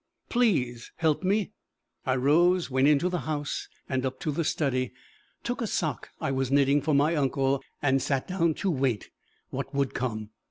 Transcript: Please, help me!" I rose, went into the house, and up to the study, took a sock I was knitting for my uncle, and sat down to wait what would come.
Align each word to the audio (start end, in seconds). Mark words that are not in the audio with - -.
Please, 0.29 0.91
help 0.95 1.23
me!" 1.23 1.51
I 2.07 2.15
rose, 2.15 2.71
went 2.71 2.87
into 2.87 3.07
the 3.07 3.19
house, 3.19 3.67
and 3.87 4.03
up 4.03 4.19
to 4.21 4.31
the 4.31 4.43
study, 4.43 4.93
took 5.43 5.61
a 5.61 5.67
sock 5.67 6.09
I 6.19 6.31
was 6.31 6.49
knitting 6.49 6.81
for 6.81 6.95
my 6.95 7.15
uncle, 7.15 7.61
and 7.83 8.01
sat 8.01 8.27
down 8.27 8.55
to 8.55 8.71
wait 8.71 9.11
what 9.51 9.75
would 9.75 9.93
come. 9.93 10.31